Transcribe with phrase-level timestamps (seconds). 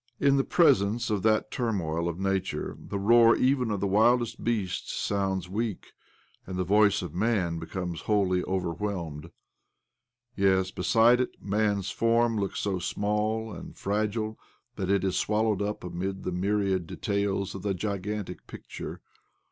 [0.19, 3.35] In the presence of that turmoil of nature the roar.
[3.35, 5.91] even of the wildest beast sounds weak,
[6.47, 9.29] and the voice of man becomes wholly overwhelmed.
[10.35, 14.39] Yes, beside it man's form looks so small and fragile
[14.75, 19.01] that it is swallowed up amid the myriad details of the gigantic picture.